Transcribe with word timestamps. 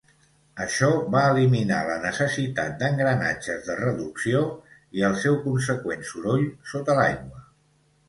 Això 0.63 0.87
va 1.15 1.25
eliminar 1.33 1.81
la 1.89 1.97
necessitat 2.05 2.73
d'engranatges 2.81 3.63
de 3.69 3.77
reducció 3.83 4.43
i 5.01 5.07
el 5.13 5.21
seu 5.27 5.41
conseqüent 5.47 6.11
soroll 6.15 6.53
sota 6.75 7.01
l'aigua. 7.03 7.49